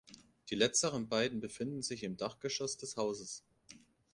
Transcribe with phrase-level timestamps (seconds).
[0.49, 3.43] Die letzteren beiden befinden sich im Dachgeschoss des Hauses.